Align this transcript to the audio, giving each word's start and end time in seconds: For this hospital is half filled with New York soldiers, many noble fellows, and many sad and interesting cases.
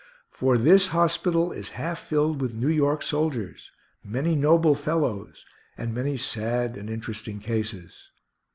For 0.31 0.57
this 0.57 0.87
hospital 0.87 1.51
is 1.51 1.69
half 1.77 1.99
filled 1.99 2.41
with 2.41 2.55
New 2.55 2.69
York 2.69 3.03
soldiers, 3.03 3.69
many 4.03 4.35
noble 4.35 4.73
fellows, 4.73 5.45
and 5.77 5.93
many 5.93 6.17
sad 6.17 6.75
and 6.75 6.89
interesting 6.89 7.39
cases. 7.39 8.09